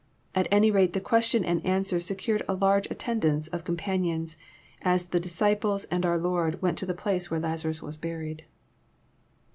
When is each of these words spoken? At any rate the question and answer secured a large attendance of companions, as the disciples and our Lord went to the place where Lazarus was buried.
At 0.33 0.47
any 0.49 0.71
rate 0.71 0.93
the 0.93 0.99
question 0.99 1.45
and 1.45 1.63
answer 1.63 1.99
secured 1.99 2.41
a 2.49 2.55
large 2.55 2.89
attendance 2.89 3.47
of 3.49 3.63
companions, 3.63 4.35
as 4.81 5.05
the 5.09 5.19
disciples 5.19 5.83
and 5.91 6.07
our 6.07 6.17
Lord 6.17 6.59
went 6.59 6.79
to 6.79 6.87
the 6.87 6.95
place 6.95 7.29
where 7.29 7.39
Lazarus 7.39 7.83
was 7.83 7.97
buried. 7.99 8.43